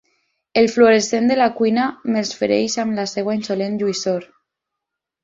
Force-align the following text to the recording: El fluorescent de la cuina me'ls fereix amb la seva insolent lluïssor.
El 0.61 0.67
fluorescent 0.75 1.27
de 1.31 1.35
la 1.39 1.49
cuina 1.59 1.83
me'ls 2.15 2.31
fereix 2.39 2.79
amb 2.85 2.97
la 3.01 3.05
seva 3.13 3.37
insolent 3.41 3.77
lluïssor. 3.83 4.27